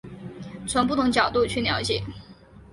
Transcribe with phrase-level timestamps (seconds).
[0.67, 2.03] 从不同角度去了解